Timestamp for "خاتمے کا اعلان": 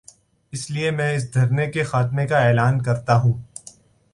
1.83-2.81